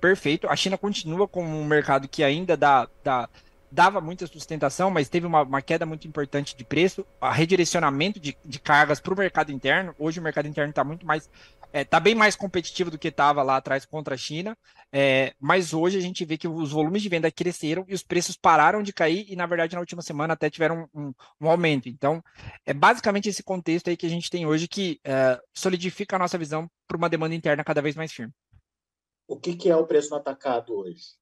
Perfeito. 0.00 0.48
A 0.48 0.56
China 0.56 0.76
continua 0.76 1.26
como 1.26 1.48
um 1.48 1.64
mercado 1.64 2.06
que 2.06 2.22
ainda 2.22 2.56
dá, 2.56 2.88
dá 3.02 3.28
dava 3.70 4.00
muita 4.00 4.26
sustentação, 4.26 4.90
mas 4.90 5.08
teve 5.08 5.26
uma, 5.26 5.42
uma 5.42 5.62
queda 5.62 5.84
muito 5.84 6.06
importante 6.06 6.56
de 6.56 6.64
preço, 6.64 7.06
a 7.20 7.32
redirecionamento 7.32 8.20
de, 8.20 8.36
de 8.44 8.58
cargas 8.58 9.00
para 9.00 9.12
o 9.12 9.16
mercado 9.16 9.52
interno. 9.52 9.94
Hoje 9.98 10.20
o 10.20 10.22
mercado 10.22 10.46
interno 10.46 10.70
está 10.70 10.84
muito 10.84 11.06
mais, 11.06 11.24
está 11.24 11.68
é, 11.72 11.84
tá 11.84 12.00
bem 12.00 12.14
mais 12.14 12.36
competitivo 12.36 12.90
do 12.90 12.98
que 12.98 13.08
estava 13.08 13.42
lá 13.42 13.56
atrás 13.56 13.84
contra 13.84 14.14
a 14.14 14.18
China, 14.18 14.56
é, 14.92 15.34
mas 15.40 15.74
hoje 15.74 15.98
a 15.98 16.00
gente 16.00 16.24
vê 16.24 16.38
que 16.38 16.48
os 16.48 16.72
volumes 16.72 17.02
de 17.02 17.08
venda 17.08 17.30
cresceram 17.30 17.84
e 17.88 17.94
os 17.94 18.02
preços 18.02 18.36
pararam 18.36 18.82
de 18.82 18.92
cair 18.92 19.26
e, 19.28 19.36
na 19.36 19.46
verdade, 19.46 19.74
na 19.74 19.80
última 19.80 20.02
semana 20.02 20.34
até 20.34 20.48
tiveram 20.48 20.88
um, 20.94 21.00
um, 21.02 21.14
um 21.42 21.50
aumento. 21.50 21.88
Então, 21.88 22.22
é 22.64 22.72
basicamente 22.72 23.28
esse 23.28 23.42
contexto 23.42 23.88
aí 23.88 23.96
que 23.96 24.06
a 24.06 24.10
gente 24.10 24.30
tem 24.30 24.46
hoje 24.46 24.68
que 24.68 25.00
é, 25.04 25.40
solidifica 25.52 26.16
a 26.16 26.18
nossa 26.18 26.38
visão 26.38 26.70
para 26.86 26.96
uma 26.96 27.08
demanda 27.08 27.34
interna 27.34 27.64
cada 27.64 27.82
vez 27.82 27.96
mais 27.96 28.12
firme. 28.12 28.32
O 29.28 29.36
que, 29.36 29.56
que 29.56 29.68
é 29.68 29.76
o 29.76 29.86
preço 29.86 30.10
no 30.10 30.16
atacado 30.16 30.72
hoje? 30.72 31.16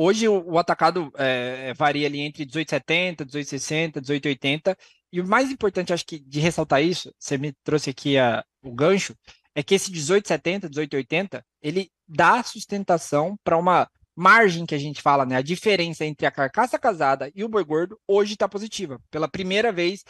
Hoje 0.00 0.28
o, 0.28 0.56
atacado 0.56 1.10
é, 1.16 1.74
varia 1.74 2.06
ali 2.06 2.20
entre 2.20 2.46
18,70, 2.46 3.26
18,60, 3.26 4.00
18,80. 4.00 4.76
E 5.12 5.20
o 5.20 5.26
mais 5.26 5.50
importante, 5.50 5.92
acho 5.92 6.06
que 6.06 6.20
de 6.20 6.38
ressaltar 6.38 6.80
isso, 6.84 7.12
você 7.18 7.36
me 7.36 7.52
trouxe 7.64 7.90
aqui 7.90 8.16
a, 8.16 8.44
o 8.62 8.72
gancho, 8.72 9.16
é 9.56 9.60
que 9.60 9.74
esse 9.74 9.90
18,70, 9.90 10.68
18,80, 10.70 11.42
ele 11.60 11.90
dá 12.06 12.40
sustentação 12.44 13.36
para 13.42 13.56
uma 13.56 13.90
margem 14.14 14.64
que 14.64 14.74
a 14.76 14.78
gente 14.78 15.02
fala, 15.02 15.26
né? 15.26 15.34
A 15.34 15.42
diferença 15.42 16.04
entre 16.04 16.26
a 16.26 16.30
carcaça 16.30 16.78
casada 16.78 17.32
e 17.34 17.42
o 17.42 17.48
boi 17.48 17.64
gordo 17.64 17.98
hoje 18.06 18.34
está 18.34 18.48
positiva, 18.48 19.00
pela 19.10 19.26
primeira 19.26 19.72
vez 19.72 20.04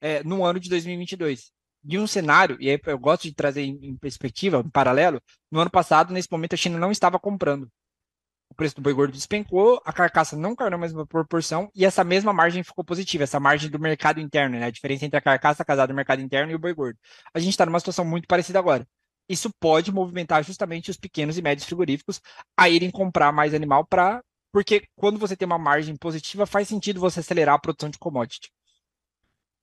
é, 0.00 0.22
no 0.22 0.44
ano 0.44 0.60
de 0.60 0.68
2022. 0.70 1.50
De 1.82 1.98
um 1.98 2.06
cenário, 2.06 2.56
e 2.60 2.70
aí 2.70 2.80
eu 2.86 2.98
gosto 2.98 3.24
de 3.24 3.34
trazer 3.34 3.62
em 3.62 3.96
perspectiva, 3.96 4.62
em 4.64 4.70
paralelo, 4.70 5.20
no 5.50 5.58
ano 5.58 5.70
passado, 5.70 6.12
nesse 6.12 6.28
momento, 6.30 6.54
a 6.54 6.56
China 6.56 6.78
não 6.78 6.92
estava 6.92 7.18
comprando 7.18 7.68
o 8.52 8.54
preço 8.54 8.76
do 8.76 8.82
boi 8.82 8.92
gordo 8.92 9.12
despencou, 9.12 9.80
a 9.82 9.92
carcaça 9.92 10.36
não 10.36 10.54
caiu 10.54 10.70
na 10.70 10.76
mesma 10.76 11.06
proporção 11.06 11.70
e 11.74 11.86
essa 11.86 12.04
mesma 12.04 12.34
margem 12.34 12.62
ficou 12.62 12.84
positiva, 12.84 13.24
essa 13.24 13.40
margem 13.40 13.70
do 13.70 13.78
mercado 13.78 14.20
interno, 14.20 14.58
né? 14.58 14.66
A 14.66 14.70
diferença 14.70 15.06
entre 15.06 15.16
a 15.16 15.22
carcaça 15.22 15.64
casada 15.64 15.92
do 15.92 15.96
mercado 15.96 16.20
interno 16.20 16.52
e 16.52 16.54
o 16.54 16.58
boi 16.58 16.74
gordo. 16.74 16.98
A 17.34 17.40
gente 17.40 17.50
está 17.50 17.64
numa 17.64 17.80
situação 17.80 18.04
muito 18.04 18.28
parecida 18.28 18.58
agora. 18.58 18.86
Isso 19.26 19.50
pode 19.58 19.90
movimentar 19.90 20.44
justamente 20.44 20.90
os 20.90 20.98
pequenos 20.98 21.38
e 21.38 21.42
médios 21.42 21.64
frigoríficos 21.64 22.20
a 22.54 22.68
irem 22.68 22.90
comprar 22.90 23.32
mais 23.32 23.54
animal 23.54 23.86
para. 23.86 24.22
Porque 24.52 24.84
quando 24.94 25.18
você 25.18 25.34
tem 25.34 25.46
uma 25.46 25.58
margem 25.58 25.96
positiva, 25.96 26.44
faz 26.44 26.68
sentido 26.68 27.00
você 27.00 27.20
acelerar 27.20 27.54
a 27.54 27.58
produção 27.58 27.88
de 27.88 27.98
commodity. 27.98 28.52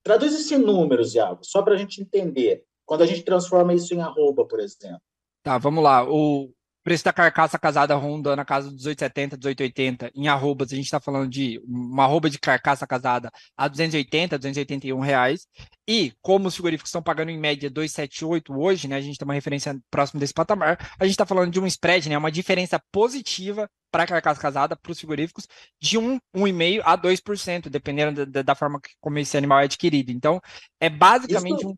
Traduz 0.01 0.33
esse 0.33 0.57
números, 0.57 1.13
Iago, 1.13 1.41
só 1.43 1.61
para 1.61 1.75
a 1.75 1.77
gente 1.77 2.01
entender. 2.01 2.63
Quando 2.85 3.03
a 3.03 3.05
gente 3.05 3.21
transforma 3.21 3.71
isso 3.71 3.93
em 3.93 4.01
arroba, 4.01 4.47
por 4.47 4.59
exemplo. 4.59 5.01
Tá, 5.43 5.59
vamos 5.59 5.83
lá. 5.83 6.09
O, 6.09 6.51
preço 6.89 7.03
da 7.03 7.13
carcaça 7.13 7.59
casada 7.59 7.93
ronda 7.93 8.35
na 8.35 8.43
casa 8.43 8.71
dos 8.71 8.83
18,70, 8.83 9.37
18,80. 9.37 10.11
Em 10.15 10.27
arrobas, 10.27 10.73
a 10.73 10.75
gente 10.75 10.85
está 10.85 10.99
falando 10.99 11.29
de 11.29 11.61
uma 11.63 12.05
arroba 12.05 12.31
de 12.31 12.39
carcaça 12.39 12.87
casada 12.87 13.29
a 13.55 13.67
280, 13.67 14.39
281 14.39 14.99
reais. 14.99 15.45
E 15.87 16.11
como 16.19 16.47
os 16.47 16.55
frigoríficos 16.55 16.89
estão 16.89 17.03
pagando 17.03 17.29
em 17.29 17.37
média 17.37 17.69
278 17.69 18.59
hoje, 18.59 18.87
né? 18.87 18.95
A 18.95 19.01
gente 19.01 19.19
tem 19.19 19.25
uma 19.27 19.35
referência 19.35 19.79
próximo 19.91 20.19
desse 20.19 20.33
patamar. 20.33 20.79
A 20.99 21.03
gente 21.03 21.13
está 21.13 21.27
falando 21.27 21.51
de 21.51 21.59
um 21.59 21.67
spread, 21.67 22.09
né? 22.09 22.17
Uma 22.17 22.31
diferença 22.31 22.81
positiva 22.91 23.69
para 23.91 24.03
a 24.03 24.07
carcaça 24.07 24.41
casada 24.41 24.75
para 24.75 24.91
os 24.91 24.97
frigoríficos 24.97 25.47
de 25.79 25.95
1, 25.95 26.17
1,5% 26.35 26.81
a 26.85 26.97
2%, 26.97 27.69
dependendo 27.69 28.25
da, 28.25 28.41
da, 28.41 28.55
forma 28.55 28.79
como 28.99 29.19
esse 29.19 29.37
animal 29.37 29.59
é 29.59 29.65
adquirido. 29.65 30.11
Então, 30.11 30.41
é 30.79 30.89
basicamente 30.89 31.59
Isso... 31.59 31.69
um 31.69 31.75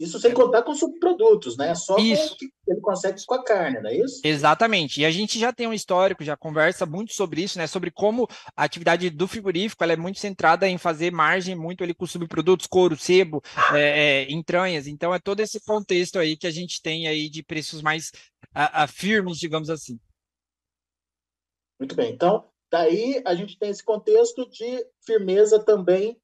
Isso 0.00 0.18
sem 0.18 0.32
contar 0.32 0.62
com 0.62 0.74
subprodutos, 0.74 1.58
né? 1.58 1.74
Só 1.74 1.98
isso. 1.98 2.34
que 2.38 2.50
ele 2.66 2.80
consegue 2.80 3.22
com 3.26 3.34
a 3.34 3.44
carne, 3.44 3.82
não 3.82 3.90
é 3.90 3.96
isso? 3.98 4.22
Exatamente. 4.24 5.02
E 5.02 5.04
a 5.04 5.10
gente 5.10 5.38
já 5.38 5.52
tem 5.52 5.66
um 5.66 5.74
histórico, 5.74 6.24
já 6.24 6.34
conversa 6.38 6.86
muito 6.86 7.12
sobre 7.12 7.42
isso, 7.42 7.58
né? 7.58 7.66
Sobre 7.66 7.90
como 7.90 8.26
a 8.56 8.64
atividade 8.64 9.10
do 9.10 9.28
frigorífico 9.28 9.84
ela 9.84 9.92
é 9.92 9.96
muito 9.96 10.18
centrada 10.18 10.66
em 10.66 10.78
fazer 10.78 11.12
margem 11.12 11.54
muito 11.54 11.84
ali 11.84 11.92
com 11.92 12.06
subprodutos, 12.06 12.66
couro, 12.66 12.96
sebo, 12.96 13.42
é, 13.74 14.22
é, 14.22 14.32
entranhas. 14.32 14.86
Então 14.86 15.14
é 15.14 15.18
todo 15.18 15.40
esse 15.40 15.60
contexto 15.60 16.18
aí 16.18 16.34
que 16.34 16.46
a 16.46 16.50
gente 16.50 16.80
tem 16.80 17.06
aí 17.06 17.28
de 17.28 17.42
preços 17.42 17.82
mais 17.82 18.10
a, 18.54 18.84
a 18.84 18.86
firmes, 18.86 19.36
digamos 19.36 19.68
assim. 19.68 20.00
Muito 21.78 21.94
bem. 21.94 22.10
Então, 22.10 22.48
daí 22.72 23.20
a 23.26 23.34
gente 23.34 23.58
tem 23.58 23.68
esse 23.68 23.84
contexto 23.84 24.48
de 24.48 24.82
firmeza 25.04 25.62
também 25.62 26.18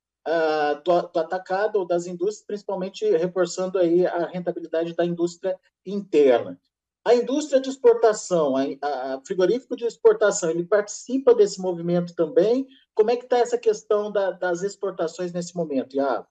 do, 0.85 1.03
do, 1.03 1.19
atacado 1.21 1.77
ou 1.79 1.87
das 1.87 2.07
indústrias, 2.07 2.45
principalmente 2.45 3.09
reforçando 3.17 3.79
aí 3.79 4.07
a 4.07 4.27
rentabilidade 4.27 4.95
da 4.95 5.05
indústria 5.05 5.59
interna. 5.85 6.59
A 7.05 7.15
indústria 7.15 7.61
de 7.61 7.71
exportação, 7.71 8.57
a, 8.57 8.63
a 9.15 9.21
frigorífico 9.25 9.77
de 9.77 9.85
exportação, 9.85 10.51
ele 10.51 10.65
participa 10.65 11.33
desse 11.33 11.61
movimento 11.61 12.15
também? 12.15 12.67
Como 12.95 13.11
é 13.11 13.17
que 13.17 13.25
está 13.25 13.39
essa 13.39 13.57
questão 13.57 14.11
da, 14.11 14.33
das 14.33 14.63
exportações 14.63 15.33
nesse 15.33 15.55
momento, 15.55 15.95
Iago? 15.95 16.27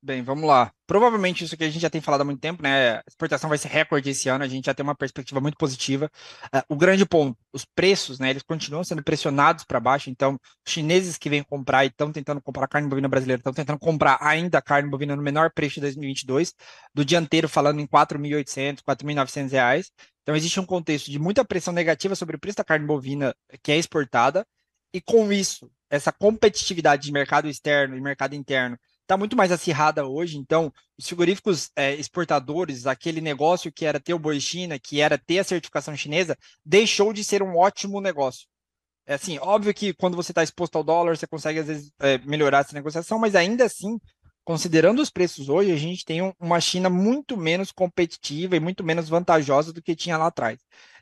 Bem, 0.00 0.22
vamos 0.22 0.44
lá. 0.44 0.72
Provavelmente 0.86 1.42
isso 1.42 1.56
que 1.56 1.64
a 1.64 1.68
gente 1.68 1.82
já 1.82 1.90
tem 1.90 2.00
falado 2.00 2.20
há 2.20 2.24
muito 2.24 2.38
tempo, 2.40 2.62
né? 2.62 2.98
A 2.98 3.04
exportação 3.08 3.48
vai 3.48 3.58
ser 3.58 3.66
recorde 3.66 4.08
esse 4.08 4.28
ano, 4.28 4.44
a 4.44 4.48
gente 4.48 4.66
já 4.66 4.72
tem 4.74 4.84
uma 4.84 4.94
perspectiva 4.94 5.40
muito 5.40 5.56
positiva. 5.58 6.08
Uh, 6.54 6.62
o 6.68 6.76
grande 6.76 7.04
ponto, 7.04 7.36
os 7.52 7.64
preços, 7.64 8.20
né? 8.20 8.30
Eles 8.30 8.44
continuam 8.44 8.84
sendo 8.84 9.02
pressionados 9.02 9.64
para 9.64 9.80
baixo, 9.80 10.08
então 10.08 10.38
os 10.64 10.72
chineses 10.72 11.18
que 11.18 11.28
vêm 11.28 11.42
comprar 11.42 11.84
e 11.84 11.88
estão 11.88 12.12
tentando 12.12 12.40
comprar 12.40 12.68
carne 12.68 12.88
bovina 12.88 13.08
brasileira, 13.08 13.40
estão 13.40 13.52
tentando 13.52 13.78
comprar 13.80 14.18
ainda 14.20 14.62
carne 14.62 14.88
bovina 14.88 15.16
no 15.16 15.22
menor 15.22 15.50
preço 15.52 15.74
de 15.76 15.80
2022, 15.80 16.54
do 16.94 17.04
dianteiro 17.04 17.48
falando 17.48 17.80
em 17.80 17.86
4.800, 17.86 18.82
4.900 18.82 19.50
reais. 19.50 19.90
Então 20.22 20.36
existe 20.36 20.60
um 20.60 20.66
contexto 20.66 21.10
de 21.10 21.18
muita 21.18 21.44
pressão 21.44 21.74
negativa 21.74 22.14
sobre 22.14 22.36
o 22.36 22.38
preço 22.38 22.58
da 22.58 22.64
carne 22.64 22.86
bovina 22.86 23.34
que 23.64 23.72
é 23.72 23.76
exportada, 23.76 24.46
e 24.94 25.00
com 25.00 25.32
isso, 25.32 25.70
essa 25.90 26.12
competitividade 26.12 27.02
de 27.02 27.12
mercado 27.12 27.48
externo 27.48 27.96
e 27.96 28.00
mercado 28.00 28.34
interno 28.34 28.78
está 29.08 29.16
muito 29.16 29.34
mais 29.34 29.50
acirrada 29.50 30.06
hoje. 30.06 30.36
Então, 30.36 30.70
os 30.98 31.06
frigoríficos 31.06 31.70
é, 31.74 31.94
exportadores, 31.94 32.86
aquele 32.86 33.22
negócio 33.22 33.72
que 33.72 33.86
era 33.86 33.98
ter 33.98 34.12
o 34.12 34.18
boi 34.18 34.38
China, 34.38 34.78
que 34.78 35.00
era 35.00 35.16
ter 35.16 35.38
a 35.38 35.44
certificação 35.44 35.96
chinesa, 35.96 36.36
deixou 36.64 37.12
de 37.12 37.24
ser 37.24 37.42
um 37.42 37.56
ótimo 37.56 38.00
negócio. 38.02 38.46
É 39.06 39.14
assim, 39.14 39.38
óbvio 39.38 39.72
que 39.72 39.94
quando 39.94 40.16
você 40.16 40.32
está 40.32 40.42
exposto 40.42 40.76
ao 40.76 40.84
dólar, 40.84 41.16
você 41.16 41.26
consegue 41.26 41.60
às 41.60 41.66
vezes 41.66 41.90
é, 41.98 42.18
melhorar 42.18 42.58
essa 42.58 42.74
negociação, 42.74 43.18
mas 43.18 43.34
ainda 43.34 43.64
assim, 43.64 43.98
considerando 44.44 45.00
os 45.00 45.08
preços 45.08 45.48
hoje, 45.48 45.72
a 45.72 45.76
gente 45.76 46.04
tem 46.04 46.20
um, 46.20 46.34
uma 46.38 46.60
China 46.60 46.90
muito 46.90 47.34
menos 47.34 47.72
competitiva 47.72 48.54
e 48.56 48.60
muito 48.60 48.84
menos 48.84 49.08
vantajosa 49.08 49.72
do 49.72 49.80
que 49.80 49.96
tinha 49.96 50.18
lá 50.18 50.26
atrás. 50.26 50.60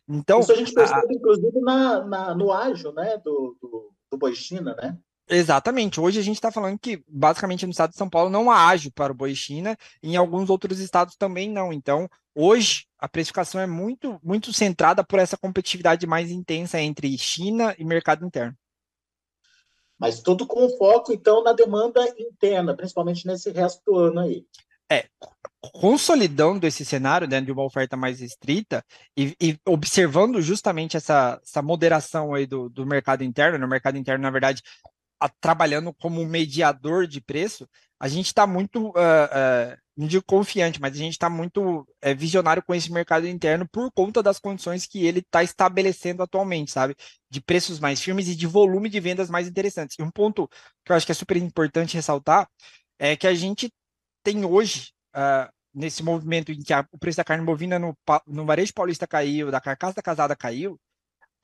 Então, 0.08 0.38
Isso 0.38 0.52
a 0.52 0.56
gente 0.56 0.72
percebe, 0.72 1.12
a... 1.12 1.16
inclusive, 1.16 1.60
na, 1.60 2.04
na, 2.04 2.34
no 2.36 2.52
ágio 2.52 2.92
né, 2.92 3.18
do, 3.18 3.56
do, 3.60 3.92
do 4.12 4.16
boi 4.16 4.36
China, 4.36 4.76
né? 4.76 4.96
Exatamente. 5.28 6.00
Hoje 6.00 6.20
a 6.20 6.22
gente 6.22 6.36
está 6.36 6.52
falando 6.52 6.78
que, 6.78 7.02
basicamente, 7.08 7.66
no 7.66 7.72
estado 7.72 7.90
de 7.90 7.96
São 7.96 8.08
Paulo 8.08 8.30
não 8.30 8.50
há 8.50 8.68
ágio 8.68 8.92
para 8.92 9.12
o 9.12 9.16
boi 9.16 9.34
China, 9.34 9.76
e 10.02 10.12
em 10.12 10.16
alguns 10.16 10.48
outros 10.48 10.78
estados 10.78 11.16
também 11.16 11.50
não. 11.50 11.72
Então, 11.72 12.08
hoje, 12.34 12.86
a 12.98 13.08
precificação 13.08 13.60
é 13.60 13.66
muito, 13.66 14.20
muito 14.22 14.52
centrada 14.52 15.02
por 15.02 15.18
essa 15.18 15.36
competitividade 15.36 16.06
mais 16.06 16.30
intensa 16.30 16.80
entre 16.80 17.16
China 17.18 17.74
e 17.76 17.84
mercado 17.84 18.24
interno. 18.24 18.56
Mas 19.98 20.20
tudo 20.20 20.46
com 20.46 20.68
foco, 20.76 21.12
então, 21.12 21.42
na 21.42 21.52
demanda 21.52 22.06
interna, 22.18 22.76
principalmente 22.76 23.26
nesse 23.26 23.50
resto 23.50 23.82
do 23.84 23.98
ano 23.98 24.20
aí. 24.20 24.46
É, 24.92 25.06
consolidando 25.72 26.66
esse 26.66 26.84
cenário 26.84 27.26
né, 27.26 27.40
de 27.40 27.50
uma 27.50 27.64
oferta 27.64 27.96
mais 27.96 28.20
estrita 28.20 28.84
e, 29.16 29.34
e 29.40 29.58
observando 29.66 30.40
justamente 30.40 30.96
essa, 30.96 31.40
essa 31.42 31.60
moderação 31.60 32.34
aí 32.34 32.46
do, 32.46 32.68
do 32.68 32.86
mercado 32.86 33.24
interno, 33.24 33.58
no 33.58 33.64
né, 33.64 33.70
mercado 33.70 33.98
interno, 33.98 34.22
na 34.22 34.30
verdade, 34.30 34.62
a, 35.20 35.28
trabalhando 35.28 35.92
como 35.94 36.24
mediador 36.26 37.06
de 37.06 37.20
preço, 37.20 37.68
a 37.98 38.08
gente 38.08 38.26
está 38.26 38.46
muito, 38.46 38.88
uh, 38.88 38.90
uh, 38.90 39.76
não 39.96 40.06
digo 40.06 40.24
confiante, 40.26 40.80
mas 40.80 40.94
a 40.94 40.98
gente 40.98 41.12
está 41.12 41.30
muito 41.30 41.80
uh, 41.80 41.86
visionário 42.16 42.62
com 42.62 42.74
esse 42.74 42.92
mercado 42.92 43.26
interno 43.26 43.66
por 43.68 43.90
conta 43.92 44.22
das 44.22 44.38
condições 44.38 44.86
que 44.86 45.06
ele 45.06 45.20
está 45.20 45.42
estabelecendo 45.42 46.22
atualmente, 46.22 46.70
sabe? 46.70 46.94
De 47.30 47.40
preços 47.40 47.80
mais 47.80 48.00
firmes 48.00 48.28
e 48.28 48.34
de 48.36 48.46
volume 48.46 48.90
de 48.90 49.00
vendas 49.00 49.30
mais 49.30 49.48
interessantes. 49.48 49.96
E 49.98 50.02
um 50.02 50.10
ponto 50.10 50.48
que 50.84 50.92
eu 50.92 50.96
acho 50.96 51.06
que 51.06 51.12
é 51.12 51.14
super 51.14 51.36
importante 51.36 51.94
ressaltar 51.96 52.48
é 52.98 53.16
que 53.16 53.26
a 53.26 53.34
gente 53.34 53.70
tem 54.22 54.44
hoje, 54.44 54.92
nesse 55.74 56.02
movimento 56.02 56.50
em 56.52 56.60
que 56.60 56.72
a, 56.72 56.86
o 56.90 56.98
preço 56.98 57.18
da 57.18 57.24
carne 57.24 57.44
bovina 57.44 57.78
no, 57.78 57.96
no 58.26 58.44
varejo 58.44 58.72
paulista 58.74 59.06
caiu, 59.06 59.50
da 59.50 59.60
carcaça 59.60 59.94
da 59.94 60.02
casada 60.02 60.34
caiu, 60.34 60.78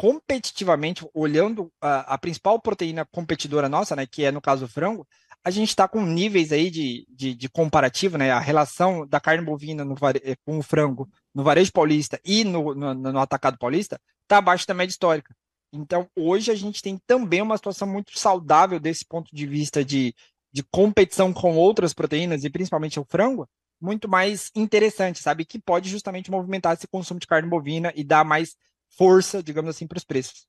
competitivamente, 0.02 1.08
olhando 1.14 1.72
a, 1.80 2.14
a, 2.14 2.18
principal 2.18 2.60
proteína 2.60 3.06
competidora 3.06 3.68
nossa, 3.68 3.94
né, 3.94 4.04
que 4.04 4.24
é 4.24 4.32
no 4.32 4.40
caso 4.40 4.64
o 4.64 4.68
frango, 4.68 5.06
a 5.44 5.48
gente 5.48 5.68
está 5.68 5.86
com 5.86 6.04
níveis 6.04 6.50
aí 6.50 6.72
de, 6.72 7.06
de, 7.08 7.32
de, 7.36 7.48
comparativo, 7.48 8.18
né, 8.18 8.32
a 8.32 8.40
relação 8.40 9.06
da 9.06 9.20
carne 9.20 9.44
bovina 9.44 9.84
no, 9.84 9.94
eh, 10.24 10.34
com 10.44 10.58
o 10.58 10.62
frango 10.62 11.08
no 11.32 11.44
varejo 11.44 11.70
paulista 11.70 12.20
e 12.24 12.42
no, 12.42 12.74
no, 12.74 12.92
no 12.94 13.18
atacado 13.20 13.56
paulista 13.56 14.00
está 14.22 14.38
abaixo 14.38 14.66
da 14.66 14.74
média 14.74 14.90
histórica. 14.90 15.32
Então, 15.72 16.08
hoje 16.16 16.50
a 16.50 16.56
gente 16.56 16.82
tem 16.82 16.98
também 17.06 17.40
uma 17.40 17.56
situação 17.56 17.86
muito 17.86 18.18
saudável 18.18 18.80
desse 18.80 19.06
ponto 19.06 19.32
de 19.32 19.46
vista 19.46 19.84
de, 19.84 20.12
de 20.52 20.64
competição 20.64 21.32
com 21.32 21.54
outras 21.54 21.94
proteínas, 21.94 22.42
e 22.42 22.50
principalmente 22.50 22.98
o 22.98 23.06
frango, 23.08 23.48
muito 23.80 24.08
mais 24.08 24.50
interessante, 24.56 25.22
sabe? 25.22 25.44
Que 25.44 25.60
pode 25.60 25.88
justamente 25.88 26.28
movimentar 26.28 26.74
esse 26.74 26.88
consumo 26.88 27.20
de 27.20 27.26
carne 27.28 27.48
bovina 27.48 27.92
e 27.94 28.02
dar 28.02 28.24
mais 28.24 28.56
força, 28.96 29.42
digamos 29.42 29.70
assim, 29.70 29.86
para 29.86 29.98
os 29.98 30.04
preços. 30.04 30.46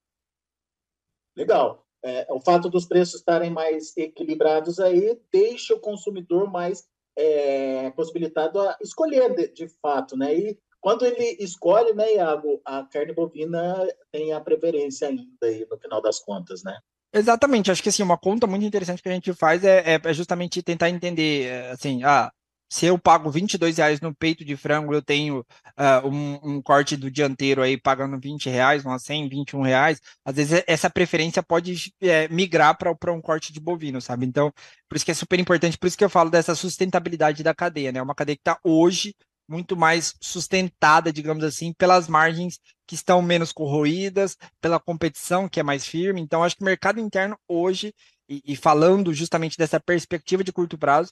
Legal. 1.36 1.86
É, 2.04 2.28
o 2.30 2.40
fato 2.42 2.70
dos 2.70 2.86
preços 2.86 3.16
estarem 3.16 3.50
mais 3.50 3.96
equilibrados 3.96 4.80
aí 4.80 5.18
deixa 5.32 5.74
o 5.74 5.80
consumidor 5.80 6.52
mais 6.52 6.86
é, 7.18 7.90
possibilitado 7.92 8.60
a 8.60 8.78
escolher 8.82 9.34
de, 9.34 9.48
de, 9.48 9.68
fato, 9.82 10.18
né? 10.18 10.36
E 10.36 10.60
quando 10.82 11.06
ele 11.06 11.38
escolhe, 11.40 11.94
né, 11.94 12.16
Iago, 12.16 12.62
a 12.66 12.84
carne 12.84 13.14
bovina 13.14 13.88
tem 14.12 14.34
a 14.34 14.42
preferência 14.42 15.08
ainda 15.08 15.24
aí 15.44 15.66
no 15.70 15.78
final 15.78 16.02
das 16.02 16.20
contas, 16.20 16.62
né? 16.64 16.78
Exatamente, 17.14 17.72
acho 17.72 17.82
que 17.82 17.90
assim, 17.90 18.04
uma 18.04 18.18
conta 18.18 18.48
muito 18.48 18.66
interessante 18.66 19.02
que 19.02 19.08
a 19.08 19.14
gente 19.14 19.34
faz 19.34 19.64
é, 19.64 19.94
é, 19.94 20.02
é 20.04 20.14
justamente 20.14 20.64
tentar 20.64 20.90
entender, 20.90 21.46
é, 21.46 21.72
assim, 21.72 22.04
ah, 22.04 22.32
se 22.74 22.88
eu 22.88 22.98
pago 22.98 23.30
22 23.30 23.78
reais 23.78 24.02
no 24.02 24.16
peito 24.16 24.44
de 24.44 24.58
frango, 24.58 24.96
eu 24.96 25.02
tenho 25.02 25.42
uh, 25.78 26.08
um, 26.08 26.56
um, 26.56 26.62
corte 26.62 26.98
do 26.98 27.12
dianteiro 27.12 27.62
aí 27.62 27.78
pagando 27.80 28.20
20 28.20 28.50
reais, 28.50 28.84
uma 28.84 28.98
100, 28.98 29.30
21 29.30 29.62
reais, 29.62 30.02
às 30.26 30.36
vezes 30.36 30.64
essa 30.66 30.90
preferência 30.90 31.44
pode 31.44 31.94
é, 32.02 32.28
migrar 32.30 32.76
para 32.76 33.14
um 33.14 33.22
corte 33.22 33.54
de 33.54 33.60
bovino, 33.60 34.02
sabe? 34.02 34.26
Então, 34.26 34.52
por 34.90 34.96
isso 34.96 35.06
que 35.06 35.12
é 35.12 35.14
super 35.14 35.40
importante, 35.40 35.78
por 35.78 35.86
isso 35.86 35.96
que 35.96 36.04
eu 36.04 36.10
falo 36.10 36.32
dessa 36.32 36.56
sustentabilidade 36.56 37.44
da 37.44 37.54
cadeia, 37.54 37.92
né? 37.92 38.02
Uma 38.02 38.16
cadeia 38.16 38.36
que 38.36 38.42
está 38.42 38.58
hoje 38.64 39.14
muito 39.48 39.78
mais 39.78 40.16
sustentada, 40.20 41.14
digamos 41.14 41.44
assim, 41.44 41.74
pelas 41.74 42.08
margens 42.08 42.60
que 42.88 42.96
estão 42.96 43.22
menos 43.22 43.52
corroídas, 43.52 44.36
pela 44.60 44.80
competição 44.80 45.48
que 45.48 45.60
é 45.60 45.64
mais 45.64 45.86
firme. 45.86 46.20
Então, 46.22 46.44
acho 46.44 46.56
que 46.56 46.64
o 46.64 46.66
mercado 46.66 47.00
interno 47.00 47.38
hoje, 47.48 47.94
e, 48.28 48.42
e 48.44 48.56
falando 48.56 49.14
justamente 49.14 49.60
dessa 49.60 49.80
perspectiva 49.80 50.44
de 50.44 50.52
curto 50.52 50.76
prazo, 50.76 51.12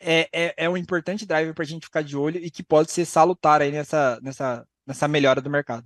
é, 0.00 0.28
é, 0.32 0.54
é 0.56 0.70
um 0.70 0.76
importante 0.76 1.26
driver 1.26 1.54
para 1.54 1.64
a 1.64 1.66
gente 1.66 1.86
ficar 1.86 2.02
de 2.02 2.16
olho 2.16 2.38
e 2.38 2.50
que 2.50 2.62
pode 2.62 2.90
ser 2.90 3.04
salutar 3.04 3.60
aí 3.60 3.70
nessa, 3.70 4.18
nessa, 4.22 4.66
nessa 4.86 5.08
melhora 5.08 5.40
do 5.40 5.50
mercado. 5.50 5.84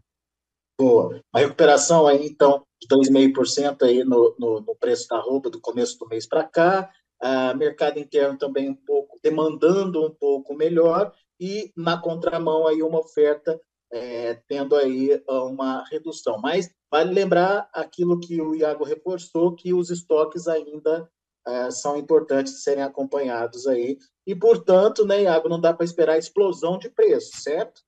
Boa. 0.78 1.20
A 1.32 1.38
recuperação 1.38 2.06
aí, 2.06 2.26
então, 2.26 2.64
de 2.80 2.88
2,5% 2.88 3.82
aí 3.82 4.04
no, 4.04 4.34
no, 4.38 4.60
no, 4.60 4.74
preço 4.74 5.08
da 5.08 5.18
roupa 5.18 5.48
do 5.48 5.60
começo 5.60 5.98
do 5.98 6.08
mês 6.08 6.26
para 6.26 6.44
cá, 6.44 6.90
uh, 7.22 7.56
mercado 7.56 7.98
interno 7.98 8.36
também 8.36 8.70
um 8.70 8.74
pouco, 8.74 9.18
demandando 9.22 10.04
um 10.04 10.10
pouco 10.10 10.54
melhor, 10.54 11.12
e 11.38 11.72
na 11.76 12.00
contramão 12.00 12.66
aí 12.66 12.82
uma 12.82 13.00
oferta 13.00 13.60
é, 13.92 14.40
tendo 14.48 14.74
aí 14.74 15.22
uma 15.28 15.84
redução. 15.84 16.38
Mas 16.38 16.70
vale 16.90 17.12
lembrar 17.12 17.68
aquilo 17.72 18.18
que 18.18 18.40
o 18.40 18.54
Iago 18.54 18.84
reforçou, 18.84 19.54
que 19.54 19.74
os 19.74 19.90
estoques 19.90 20.48
ainda 20.48 21.08
é, 21.46 21.70
são 21.70 21.96
importantes 21.96 22.54
de 22.54 22.60
serem 22.60 22.82
acompanhados 22.82 23.66
aí. 23.66 23.98
E, 24.26 24.34
portanto, 24.34 25.04
né, 25.04 25.22
Iago, 25.22 25.48
não 25.48 25.60
dá 25.60 25.72
para 25.72 25.84
esperar 25.84 26.18
explosão 26.18 26.78
de 26.78 26.88
preços, 26.88 27.42
certo? 27.42 27.82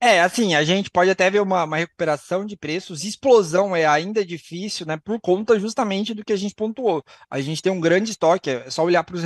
É, 0.00 0.20
assim, 0.20 0.54
a 0.54 0.64
gente 0.64 0.90
pode 0.90 1.10
até 1.10 1.30
ver 1.30 1.40
uma, 1.40 1.62
uma, 1.62 1.76
recuperação 1.76 2.44
de 2.44 2.56
preços, 2.56 3.04
explosão 3.04 3.74
é 3.74 3.86
ainda 3.86 4.24
difícil, 4.24 4.84
né, 4.84 4.96
por 4.96 5.20
conta 5.20 5.60
justamente 5.60 6.12
do 6.12 6.24
que 6.24 6.32
a 6.32 6.36
gente 6.36 6.56
pontuou. 6.56 7.04
A 7.30 7.40
gente 7.40 7.62
tem 7.62 7.70
um 7.70 7.80
grande 7.80 8.10
estoque, 8.10 8.50
é 8.50 8.68
só 8.68 8.82
olhar 8.82 9.04
para 9.04 9.16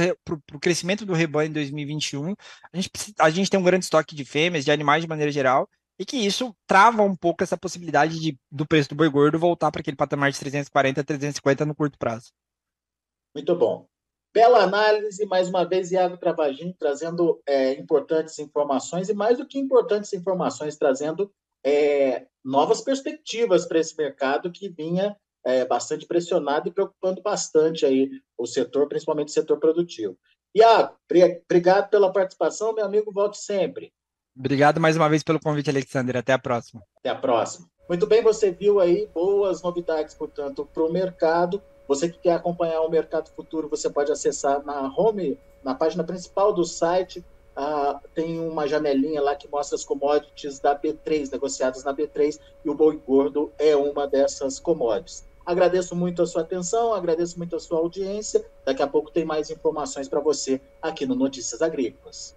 o 0.54 0.60
crescimento 0.60 1.06
do 1.06 1.14
rebanho 1.14 1.48
em 1.48 1.52
2021, 1.54 2.34
a 2.72 2.76
gente, 2.76 2.90
a 3.18 3.30
gente 3.30 3.50
tem 3.50 3.58
um 3.58 3.62
grande 3.62 3.84
estoque 3.86 4.14
de 4.14 4.24
fêmeas, 4.24 4.64
de 4.64 4.70
animais 4.70 5.02
de 5.02 5.08
maneira 5.08 5.32
geral, 5.32 5.66
e 5.98 6.04
que 6.04 6.16
isso 6.18 6.54
trava 6.66 7.02
um 7.02 7.16
pouco 7.16 7.42
essa 7.42 7.56
possibilidade 7.56 8.20
de, 8.20 8.38
do 8.50 8.66
preço 8.66 8.90
do 8.90 8.94
boi 8.94 9.08
gordo 9.08 9.38
voltar 9.38 9.70
para 9.70 9.80
aquele 9.80 9.96
patamar 9.96 10.30
de 10.30 10.38
340 10.38 11.00
a 11.00 11.04
350 11.04 11.64
no 11.64 11.74
curto 11.74 11.98
prazo. 11.98 12.32
Muito 13.34 13.54
bom. 13.54 13.86
Bela 14.32 14.62
análise, 14.62 15.26
mais 15.26 15.48
uma 15.48 15.64
vez, 15.64 15.90
Iago 15.90 16.16
Travagin 16.16 16.72
trazendo 16.78 17.40
é, 17.46 17.72
importantes 17.72 18.38
informações 18.38 19.08
e, 19.08 19.14
mais 19.14 19.38
do 19.38 19.46
que 19.46 19.58
importantes 19.58 20.12
informações, 20.12 20.76
trazendo 20.76 21.32
é, 21.64 22.26
novas 22.44 22.80
perspectivas 22.80 23.66
para 23.66 23.80
esse 23.80 23.96
mercado 23.96 24.52
que 24.52 24.68
vinha 24.68 25.16
é, 25.44 25.64
bastante 25.64 26.06
pressionado 26.06 26.68
e 26.68 26.72
preocupando 26.72 27.20
bastante 27.22 27.84
aí 27.84 28.08
o 28.38 28.46
setor, 28.46 28.88
principalmente 28.88 29.28
o 29.28 29.32
setor 29.32 29.58
produtivo. 29.58 30.16
Iago, 30.54 30.96
obrigado 31.44 31.90
pela 31.90 32.12
participação, 32.12 32.72
meu 32.72 32.84
amigo, 32.84 33.12
volte 33.12 33.38
sempre. 33.38 33.92
Obrigado 34.36 34.80
mais 34.80 34.96
uma 34.96 35.08
vez 35.08 35.22
pelo 35.22 35.40
convite, 35.40 35.70
Alexander. 35.70 36.16
Até 36.16 36.32
a 36.32 36.38
próxima. 36.38 36.82
Até 36.98 37.10
a 37.10 37.14
próxima. 37.14 37.68
Muito 37.88 38.06
bem, 38.06 38.22
você 38.22 38.50
viu 38.50 38.80
aí 38.80 39.08
boas 39.08 39.62
novidades, 39.62 40.14
portanto, 40.14 40.64
para 40.72 40.84
o 40.84 40.92
mercado. 40.92 41.62
Você 41.90 42.08
que 42.08 42.20
quer 42.20 42.34
acompanhar 42.34 42.82
o 42.82 42.88
mercado 42.88 43.30
futuro, 43.30 43.68
você 43.68 43.90
pode 43.90 44.12
acessar 44.12 44.64
na 44.64 44.94
home, 44.96 45.36
na 45.60 45.74
página 45.74 46.04
principal 46.04 46.52
do 46.52 46.62
site, 46.62 47.24
ah, 47.56 48.00
tem 48.14 48.38
uma 48.38 48.68
janelinha 48.68 49.20
lá 49.20 49.34
que 49.34 49.48
mostra 49.48 49.74
as 49.74 49.84
commodities 49.84 50.60
da 50.60 50.78
B3, 50.78 51.32
negociadas 51.32 51.82
na 51.82 51.92
B3, 51.92 52.38
e 52.64 52.70
o 52.70 52.74
boi 52.74 52.96
gordo 53.04 53.50
é 53.58 53.74
uma 53.74 54.06
dessas 54.06 54.60
commodities. 54.60 55.26
Agradeço 55.44 55.96
muito 55.96 56.22
a 56.22 56.26
sua 56.28 56.42
atenção, 56.42 56.94
agradeço 56.94 57.36
muito 57.36 57.56
a 57.56 57.58
sua 57.58 57.78
audiência. 57.80 58.46
Daqui 58.64 58.84
a 58.84 58.86
pouco 58.86 59.10
tem 59.10 59.24
mais 59.24 59.50
informações 59.50 60.08
para 60.08 60.20
você 60.20 60.60
aqui 60.80 61.04
no 61.04 61.16
Notícias 61.16 61.60
Agrícolas. 61.60 62.36